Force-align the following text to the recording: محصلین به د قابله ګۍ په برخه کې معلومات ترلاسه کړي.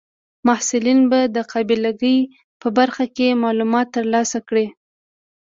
محصلین 0.47 0.99
به 1.11 1.19
د 1.35 1.37
قابله 1.51 1.91
ګۍ 2.01 2.17
په 2.61 2.67
برخه 2.77 3.05
کې 3.15 3.39
معلومات 3.43 3.87
ترلاسه 3.97 4.39
کړي. 4.47 4.67